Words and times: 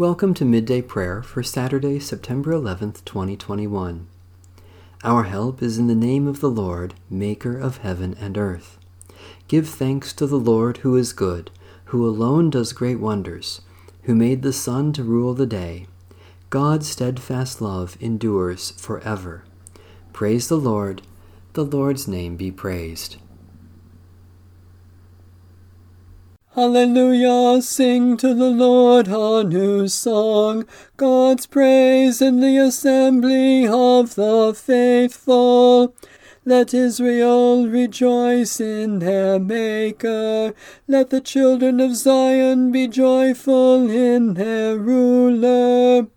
Welcome 0.00 0.32
to 0.36 0.46
Midday 0.46 0.80
Prayer 0.80 1.22
for 1.22 1.42
Saturday, 1.42 1.98
September 1.98 2.52
11th, 2.52 3.04
2021. 3.04 4.06
Our 5.04 5.24
help 5.24 5.62
is 5.62 5.76
in 5.76 5.88
the 5.88 5.94
name 5.94 6.26
of 6.26 6.40
the 6.40 6.48
Lord, 6.48 6.94
Maker 7.10 7.58
of 7.58 7.76
heaven 7.76 8.16
and 8.18 8.38
earth. 8.38 8.78
Give 9.46 9.68
thanks 9.68 10.14
to 10.14 10.26
the 10.26 10.38
Lord 10.38 10.78
who 10.78 10.96
is 10.96 11.12
good, 11.12 11.50
who 11.84 12.08
alone 12.08 12.48
does 12.48 12.72
great 12.72 12.98
wonders, 12.98 13.60
who 14.04 14.14
made 14.14 14.40
the 14.40 14.54
sun 14.54 14.94
to 14.94 15.04
rule 15.04 15.34
the 15.34 15.44
day. 15.44 15.86
God's 16.48 16.88
steadfast 16.88 17.60
love 17.60 17.98
endures 18.00 18.70
forever. 18.70 19.44
Praise 20.14 20.48
the 20.48 20.56
Lord. 20.56 21.02
The 21.52 21.66
Lord's 21.66 22.08
name 22.08 22.36
be 22.36 22.50
praised. 22.50 23.16
Hallelujah, 26.56 27.62
sing 27.62 28.16
to 28.16 28.34
the 28.34 28.50
Lord 28.50 29.06
a 29.06 29.44
new 29.44 29.86
song, 29.86 30.66
God's 30.96 31.46
praise 31.46 32.20
in 32.20 32.40
the 32.40 32.56
assembly 32.56 33.68
of 33.68 34.16
the 34.16 34.52
faithful. 34.52 35.94
Let 36.44 36.74
Israel 36.74 37.68
rejoice 37.68 38.60
in 38.60 38.98
their 38.98 39.38
Maker. 39.38 40.52
Let 40.88 41.10
the 41.10 41.20
children 41.20 41.78
of 41.78 41.94
Zion 41.94 42.72
be 42.72 42.88
joyful 42.88 43.88
in 43.88 44.34
their 44.34 44.76
ruler. 44.76 46.08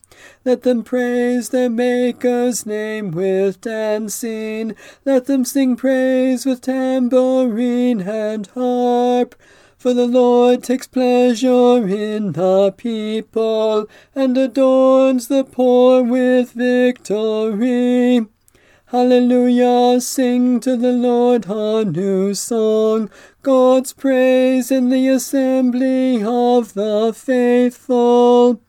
Let 0.44 0.64
them 0.64 0.84
praise 0.84 1.50
their 1.50 1.70
Maker's 1.70 2.66
name 2.66 3.12
with 3.12 3.62
dancing. 3.62 4.76
Let 5.06 5.26
them 5.28 5.46
sing 5.46 5.76
praise 5.76 6.44
with 6.44 6.62
tambourine 6.62 8.02
and 8.02 8.48
harp. 8.48 9.36
For 9.84 9.94
the 9.94 10.08
Lord 10.08 10.64
takes 10.64 10.88
pleasure 10.88 11.86
in 11.86 12.32
the 12.32 12.72
people, 12.72 13.86
and 14.16 14.38
adorns 14.38 15.28
the 15.28 15.44
poor 15.44 16.02
with 16.02 16.54
victory. 16.54 18.26
Hallelujah, 18.86 20.00
sing 20.00 20.62
to 20.62 20.78
the 20.78 20.94
Lord 20.94 21.48
a 21.50 21.84
new 21.84 22.34
song, 22.34 23.10
God's 23.42 23.92
praise 23.92 24.72
in 24.72 24.88
the 24.88 25.10
assembly 25.10 26.24
of 26.24 26.76
the 26.76 27.12
faithful. 27.14 28.62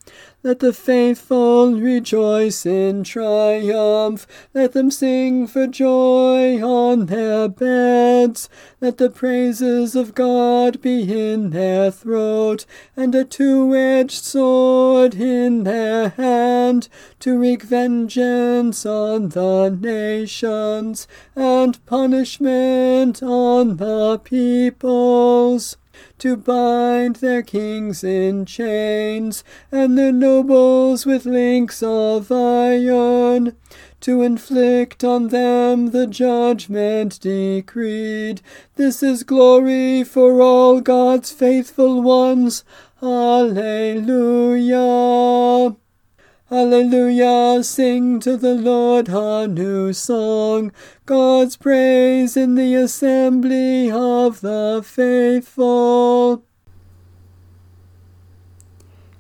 Let 0.47 0.59
the 0.59 0.75
faithful 0.75 1.73
rejoice 1.73 2.67
in 2.67 3.03
triumph. 3.03 4.27
Let 4.53 4.73
them 4.73 4.91
sing 4.91 5.47
for 5.47 5.67
joy 5.67 6.63
on 6.63 7.07
their 7.07 7.49
beds. 7.49 8.51
Let 8.79 8.99
the 8.99 9.09
praises 9.09 9.97
of 9.97 10.15
God 10.15 10.83
be 10.83 11.33
in 11.33 11.49
their 11.49 11.91
throat, 11.91 12.67
and 12.95 13.15
a 13.15 13.25
two 13.25 13.75
edged 13.75 14.23
sword 14.23 15.15
in 15.15 15.65
their 15.65 16.11
hand, 16.11 16.91
to 17.21 17.39
wreak 17.39 17.63
vengeance 17.63 18.85
on 18.85 19.31
the 19.31 19.71
nations, 19.71 21.09
and 21.35 21.83
punishment 21.87 23.23
on 23.23 23.79
the 23.79 24.21
peoples 24.23 25.79
to 26.19 26.37
bind 26.37 27.17
their 27.17 27.43
kings 27.43 28.05
in 28.05 28.45
chains, 28.45 29.45
and 29.71 29.99
their 29.99 30.13
nobles 30.13 31.07
with 31.07 31.27
links 31.27 31.83
of 31.83 32.31
iron, 32.31 33.57
to 34.01 34.23
inflict 34.23 35.03
on 35.05 35.29
them 35.29 35.91
the 35.91 36.07
judgment 36.07 37.21
decreed. 37.21 38.43
This 38.77 39.03
is 39.03 39.23
glory 39.23 40.05
for 40.05 40.41
all 40.43 40.81
God's 40.81 41.33
faithful 41.33 42.03
ones. 42.03 42.65
Alleluia. 43.03 44.75
Alleluia, 46.55 47.65
sing 47.65 48.21
to 48.21 48.37
the 48.37 48.55
Lord 48.55 49.09
a 49.09 49.49
new 49.49 49.93
song, 49.93 50.71
God's 51.05 51.57
praise 51.57 52.37
in 52.37 52.55
the 52.55 52.77
assembly 52.77 53.91
of 53.91 54.41
the 54.41 54.81
faithful. 54.87 56.45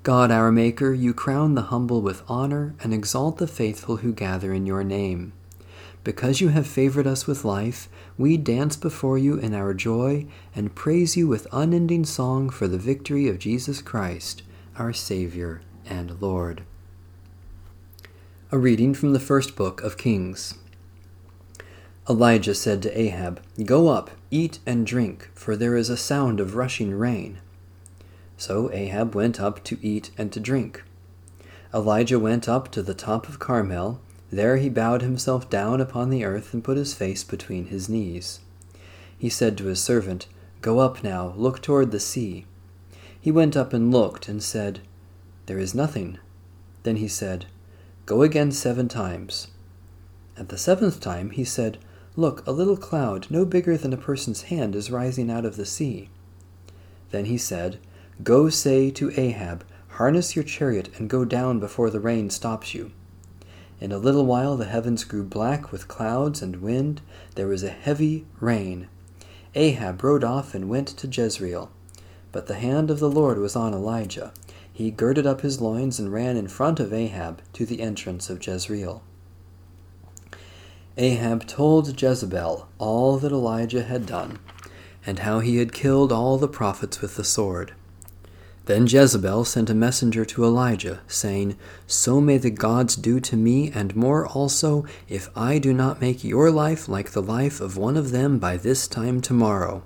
God 0.05 0.31
our 0.31 0.53
Maker, 0.53 0.93
you 0.93 1.12
crown 1.12 1.56
the 1.56 1.62
humble 1.62 2.00
with 2.00 2.23
honor 2.28 2.77
and 2.81 2.94
exalt 2.94 3.39
the 3.39 3.49
faithful 3.49 3.97
who 3.97 4.12
gather 4.12 4.55
in 4.55 4.65
your 4.65 4.84
name. 4.84 5.33
Because 6.05 6.41
you 6.41 6.50
have 6.50 6.69
favored 6.69 7.09
us 7.09 7.27
with 7.27 7.44
life, 7.44 7.89
we 8.17 8.37
dance 8.37 8.77
before 8.77 9.19
you 9.19 9.39
in 9.39 9.55
our 9.55 9.75
joy 9.75 10.28
and 10.55 10.77
praise 10.77 11.17
you 11.17 11.27
with 11.27 11.49
unending 11.50 12.05
song 12.05 12.49
for 12.49 12.69
the 12.69 12.78
victory 12.78 13.27
of 13.27 13.41
Jesus 13.41 13.83
Christ, 13.83 14.44
our 14.78 14.93
Savior 14.93 15.62
and 15.84 16.23
Lord. 16.23 16.62
A 18.54 18.56
reading 18.56 18.94
from 18.94 19.12
the 19.12 19.19
first 19.19 19.56
book 19.56 19.82
of 19.82 19.97
Kings. 19.97 20.54
Elijah 22.09 22.54
said 22.54 22.82
to 22.82 22.97
Ahab, 22.97 23.41
Go 23.65 23.88
up, 23.88 24.12
eat 24.31 24.60
and 24.65 24.87
drink, 24.87 25.28
for 25.34 25.56
there 25.56 25.76
is 25.76 25.91
a 25.91 25.97
sound 25.97 26.38
of 26.38 26.54
rushing 26.54 26.94
rain. 26.94 27.38
So 28.37 28.70
Ahab 28.72 29.12
went 29.12 29.41
up 29.41 29.64
to 29.64 29.78
eat 29.84 30.12
and 30.16 30.31
to 30.31 30.38
drink. 30.38 30.84
Elijah 31.75 32.20
went 32.20 32.48
up 32.48 32.70
to 32.70 32.81
the 32.81 32.94
top 32.94 33.28
of 33.28 33.41
Carmel. 33.41 34.00
There 34.31 34.59
he 34.59 34.69
bowed 34.69 35.03
himself 35.03 35.50
down 35.50 35.81
upon 35.81 36.10
the 36.10 36.25
earth 36.25 36.54
and 36.54 36.62
put 36.62 36.76
his 36.76 36.94
face 36.94 37.25
between 37.25 37.66
his 37.66 37.88
knees. 37.88 38.38
He 39.19 39.28
said 39.28 39.59
to 39.59 39.64
his 39.64 39.82
servant, 39.82 40.28
Go 40.60 40.78
up 40.78 41.03
now, 41.03 41.34
look 41.37 41.60
toward 41.60 41.91
the 41.91 41.98
sea. 41.98 42.47
He 43.20 43.32
went 43.32 43.56
up 43.56 43.72
and 43.72 43.91
looked, 43.91 44.28
and 44.28 44.41
said, 44.41 44.78
There 45.47 45.59
is 45.59 45.75
nothing. 45.75 46.19
Then 46.84 46.98
he 46.98 47.09
said, 47.09 47.47
Go 48.06 48.20
again 48.20 48.53
seven 48.53 48.87
times. 48.87 49.48
At 50.37 50.50
the 50.50 50.59
seventh 50.59 51.00
time 51.00 51.31
he 51.31 51.42
said, 51.42 51.78
Look, 52.16 52.47
a 52.47 52.53
little 52.53 52.76
cloud, 52.76 53.26
no 53.31 53.47
bigger 53.47 53.78
than 53.78 53.94
a 53.94 53.98
person's 53.98 54.42
hand, 54.42 54.76
is 54.76 54.91
rising 54.91 55.31
out 55.31 55.47
of 55.47 55.56
the 55.56 55.65
sea. 55.65 56.10
Then 57.12 57.25
he 57.25 57.38
said, 57.38 57.78
Go 58.22 58.50
say 58.50 58.91
to 58.91 59.19
Ahab, 59.19 59.64
Harness 59.88 60.37
your 60.37 60.44
chariot 60.44 60.91
and 60.98 61.09
go 61.09 61.25
down 61.25 61.60
before 61.60 61.88
the 61.88 62.00
rain 62.00 62.28
stops 62.28 62.75
you. 62.75 62.93
In 63.81 63.91
a 63.91 63.98
little 63.98 64.26
while 64.26 64.59
the 64.59 64.66
heavens 64.66 65.03
grew 65.04 65.25
black 65.25 65.72
with 65.72 65.88
clouds 65.88 66.43
and 66.43 66.56
wind. 66.56 67.00
There 67.37 67.47
was 67.47 67.62
a 67.62 67.70
heavy 67.70 68.26
rain. 68.38 68.88
Ahab 69.54 70.04
rode 70.04 70.25
off 70.25 70.54
and 70.54 70.69
went 70.69 70.88
to 70.88 71.09
Jezreel. 71.09 71.70
But 72.32 72.48
the 72.48 72.56
hand 72.56 72.91
of 72.91 72.98
the 72.98 73.10
Lord 73.10 73.38
was 73.38 73.56
on 73.56 73.72
Elijah 73.72 74.32
he 74.75 74.91
girded 74.91 75.25
up 75.25 75.41
his 75.43 75.61
loins 75.61 76.01
and 76.01 76.12
ran 76.12 76.37
in 76.37 76.49
front 76.49 76.81
of 76.81 76.93
Ahab 76.93 77.41
to 77.53 77.65
the 77.65 77.81
entrance 77.81 78.29
of 78.29 78.45
Jezreel. 78.45 79.05
Ahab 80.99 81.47
told 81.47 82.01
Jezebel 82.03 82.69
all 82.79 83.17
that 83.19 83.31
Elijah 83.31 83.85
had 83.85 84.05
done, 84.05 84.41
and 85.07 85.21
how 85.21 85.39
he 85.39 85.59
had 85.59 85.73
killed 85.73 86.11
all 86.11 86.39
the 86.39 86.49
prophets 86.49 87.01
with 87.01 87.15
the 87.15 87.23
sword. 87.23 87.73
Then 88.65 88.89
Jezebel 88.89 89.45
sent 89.45 89.71
a 89.71 89.75
messenger 89.75 90.25
to 90.25 90.45
Elijah, 90.45 91.03
saying, 91.06 91.56
So 91.87 92.21
may 92.21 92.39
the 92.39 92.51
gods 92.51 92.97
do 92.97 93.21
to 93.21 93.37
me, 93.37 93.71
and 93.71 93.95
more 93.95 94.27
also, 94.27 94.85
if 95.09 95.29
I 95.37 95.59
do 95.59 95.73
not 95.73 96.01
make 96.01 96.25
your 96.25 96.51
life 96.51 96.89
like 96.89 97.12
the 97.12 97.23
life 97.23 97.61
of 97.61 97.77
one 97.77 97.97
of 97.97 98.11
them 98.11 98.41
by 98.41 98.56
this 98.56 98.89
time 98.89 99.21
tomorrow. 99.21 99.85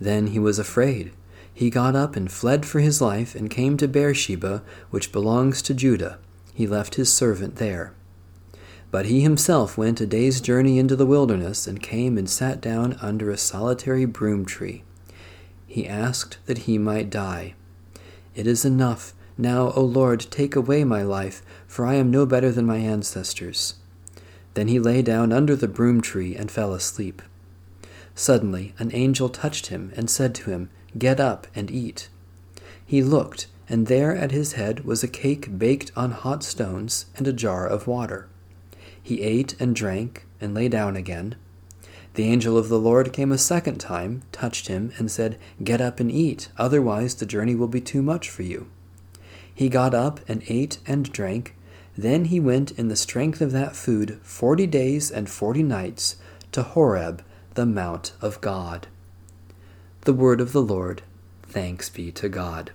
Then 0.00 0.28
he 0.28 0.38
was 0.38 0.58
afraid 0.58 1.12
he 1.54 1.70
got 1.70 1.94
up 1.94 2.16
and 2.16 2.30
fled 2.30 2.64
for 2.64 2.80
his 2.80 3.00
life 3.00 3.34
and 3.34 3.50
came 3.50 3.76
to 3.76 3.88
Beersheba, 3.88 4.62
which 4.90 5.12
belongs 5.12 5.62
to 5.62 5.74
Judah. 5.74 6.18
He 6.54 6.66
left 6.66 6.96
his 6.96 7.12
servant 7.12 7.56
there. 7.56 7.92
But 8.90 9.06
he 9.06 9.20
himself 9.20 9.78
went 9.78 10.00
a 10.00 10.06
day's 10.06 10.40
journey 10.40 10.78
into 10.78 10.96
the 10.96 11.06
wilderness 11.06 11.66
and 11.66 11.82
came 11.82 12.18
and 12.18 12.28
sat 12.28 12.60
down 12.60 12.98
under 13.00 13.30
a 13.30 13.38
solitary 13.38 14.04
broom 14.04 14.44
tree. 14.44 14.84
He 15.66 15.88
asked 15.88 16.38
that 16.46 16.58
he 16.58 16.76
might 16.76 17.08
die. 17.08 17.54
It 18.34 18.46
is 18.46 18.64
enough. 18.64 19.14
Now, 19.38 19.72
O 19.72 19.82
Lord, 19.82 20.26
take 20.30 20.54
away 20.54 20.84
my 20.84 21.02
life, 21.02 21.42
for 21.66 21.86
I 21.86 21.94
am 21.94 22.10
no 22.10 22.26
better 22.26 22.50
than 22.50 22.66
my 22.66 22.76
ancestors. 22.76 23.76
Then 24.54 24.68
he 24.68 24.78
lay 24.78 25.00
down 25.00 25.32
under 25.32 25.56
the 25.56 25.68
broom 25.68 26.02
tree 26.02 26.36
and 26.36 26.50
fell 26.50 26.74
asleep. 26.74 27.22
Suddenly 28.14 28.74
an 28.78 28.90
angel 28.92 29.30
touched 29.30 29.68
him 29.68 29.92
and 29.96 30.10
said 30.10 30.34
to 30.34 30.50
him, 30.50 30.68
Get 30.96 31.20
up 31.20 31.46
and 31.54 31.70
eat. 31.70 32.08
He 32.84 33.02
looked, 33.02 33.46
and 33.68 33.86
there 33.86 34.14
at 34.14 34.32
his 34.32 34.52
head 34.52 34.84
was 34.84 35.02
a 35.02 35.08
cake 35.08 35.58
baked 35.58 35.92
on 35.96 36.10
hot 36.10 36.42
stones 36.44 37.06
and 37.16 37.26
a 37.26 37.32
jar 37.32 37.66
of 37.66 37.86
water. 37.86 38.28
He 39.02 39.22
ate 39.22 39.58
and 39.60 39.74
drank 39.74 40.26
and 40.40 40.54
lay 40.54 40.68
down 40.68 40.96
again. 40.96 41.36
The 42.14 42.24
angel 42.24 42.58
of 42.58 42.68
the 42.68 42.78
Lord 42.78 43.12
came 43.12 43.32
a 43.32 43.38
second 43.38 43.78
time, 43.78 44.22
touched 44.32 44.68
him, 44.68 44.92
and 44.98 45.10
said, 45.10 45.38
Get 45.64 45.80
up 45.80 45.98
and 45.98 46.12
eat, 46.12 46.50
otherwise 46.58 47.14
the 47.14 47.26
journey 47.26 47.54
will 47.54 47.68
be 47.68 47.80
too 47.80 48.02
much 48.02 48.28
for 48.28 48.42
you. 48.42 48.68
He 49.54 49.70
got 49.70 49.94
up 49.94 50.20
and 50.28 50.42
ate 50.48 50.78
and 50.86 51.10
drank. 51.10 51.54
Then 51.96 52.26
he 52.26 52.38
went 52.38 52.70
in 52.72 52.88
the 52.88 52.96
strength 52.96 53.40
of 53.40 53.52
that 53.52 53.76
food 53.76 54.18
forty 54.22 54.66
days 54.66 55.10
and 55.10 55.28
forty 55.28 55.62
nights 55.62 56.16
to 56.52 56.62
Horeb, 56.62 57.24
the 57.54 57.66
mount 57.66 58.12
of 58.20 58.40
God. 58.40 58.88
The 60.04 60.12
word 60.12 60.40
of 60.40 60.50
the 60.50 60.62
Lord. 60.62 61.02
Thanks 61.44 61.88
be 61.88 62.10
to 62.10 62.28
God. 62.28 62.72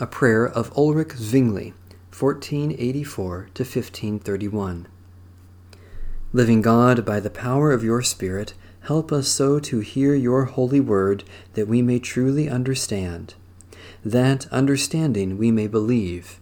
A 0.00 0.06
prayer 0.06 0.48
of 0.48 0.72
Ulrich 0.78 1.12
Zwingli, 1.12 1.74
1484 2.18 3.50
to 3.52 3.62
1531. 3.64 4.86
Living 6.32 6.62
God, 6.62 7.04
by 7.04 7.20
the 7.20 7.28
power 7.28 7.70
of 7.70 7.84
your 7.84 8.00
Spirit, 8.00 8.54
help 8.84 9.12
us 9.12 9.28
so 9.28 9.58
to 9.58 9.80
hear 9.80 10.14
your 10.14 10.46
holy 10.46 10.80
word 10.80 11.24
that 11.52 11.68
we 11.68 11.82
may 11.82 11.98
truly 11.98 12.48
understand, 12.48 13.34
that, 14.02 14.46
understanding, 14.46 15.36
we 15.36 15.50
may 15.50 15.66
believe, 15.66 16.40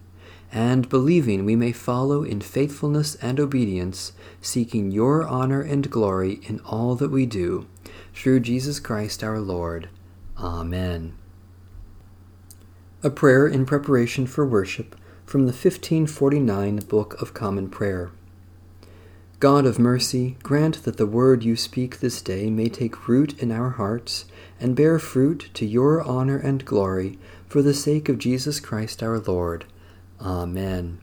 and 0.53 0.87
believing 0.87 1.43
we 1.43 1.55
may 1.55 1.71
follow 1.71 2.21
in 2.21 2.39
faithfulness 2.39 3.15
and 3.15 3.39
obedience, 3.39 4.13
seeking 4.39 4.91
your 4.91 5.25
honor 5.27 5.61
and 5.61 5.89
glory 5.89 6.39
in 6.43 6.59
all 6.59 6.93
that 6.93 7.09
we 7.09 7.25
do, 7.25 7.65
through 8.13 8.39
Jesus 8.39 8.79
Christ 8.79 9.23
our 9.23 9.39
Lord. 9.39 9.89
Amen. 10.37 11.15
A 13.01 13.09
prayer 13.09 13.47
in 13.47 13.65
preparation 13.65 14.27
for 14.27 14.45
worship 14.45 14.95
from 15.25 15.41
the 15.41 15.47
1549 15.47 16.77
Book 16.87 17.19
of 17.19 17.33
Common 17.33 17.67
Prayer. 17.67 18.11
God 19.39 19.65
of 19.65 19.79
mercy, 19.79 20.37
grant 20.43 20.83
that 20.83 20.97
the 20.97 21.07
word 21.07 21.43
you 21.43 21.55
speak 21.55 21.99
this 21.99 22.21
day 22.21 22.51
may 22.51 22.69
take 22.69 23.07
root 23.07 23.37
in 23.39 23.51
our 23.51 23.71
hearts 23.71 24.25
and 24.59 24.75
bear 24.75 24.99
fruit 24.99 25.49
to 25.55 25.65
your 25.65 26.01
honor 26.03 26.37
and 26.37 26.63
glory 26.63 27.17
for 27.47 27.63
the 27.63 27.73
sake 27.73 28.07
of 28.07 28.19
Jesus 28.19 28.59
Christ 28.59 29.01
our 29.01 29.17
Lord. 29.17 29.65
Amen. 30.23 30.99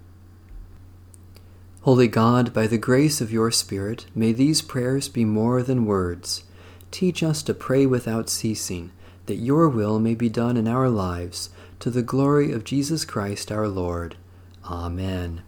Holy 1.83 2.09
God, 2.09 2.53
by 2.55 2.67
the 2.67 2.79
grace 2.79 3.21
of 3.21 3.33
your 3.33 3.51
Spirit, 3.51 4.07
may 4.15 4.33
these 4.33 4.63
prayers 4.63 5.09
be 5.09 5.25
more 5.25 5.63
than 5.63 5.87
words. 5.87 6.45
Teach 6.91 7.23
us 7.23 7.43
to 7.43 7.55
pray 7.55 7.87
without 7.87 8.29
ceasing, 8.31 8.93
that 9.27 9.37
your 9.37 9.69
will 9.69 9.99
may 9.99 10.15
be 10.15 10.29
done 10.29 10.57
in 10.57 10.67
our 10.67 10.89
lives, 10.89 11.51
to 11.79 11.91
the 11.91 12.03
glory 12.03 12.53
of 12.53 12.65
Jesus 12.65 13.05
Christ 13.05 13.53
our 13.53 13.69
Lord. 13.69 14.17
Amen. 14.65 15.43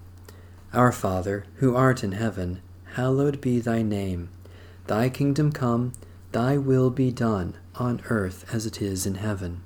Our 0.72 0.92
Father, 0.92 1.44
who 1.56 1.74
art 1.74 2.02
in 2.04 2.12
heaven, 2.12 2.62
hallowed 2.94 3.40
be 3.40 3.58
thy 3.58 3.82
name. 3.82 4.30
Thy 4.86 5.08
kingdom 5.08 5.52
come, 5.52 5.92
thy 6.32 6.56
will 6.56 6.90
be 6.90 7.10
done, 7.10 7.56
on 7.76 8.02
earth 8.08 8.46
as 8.52 8.66
it 8.66 8.80
is 8.80 9.06
in 9.06 9.16
heaven. 9.16 9.62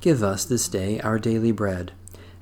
Give 0.00 0.22
us 0.22 0.44
this 0.44 0.68
day 0.68 1.00
our 1.00 1.18
daily 1.18 1.52
bread, 1.52 1.92